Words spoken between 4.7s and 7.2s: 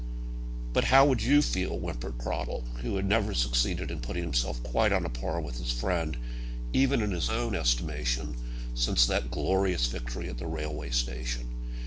on a par with his friend, even in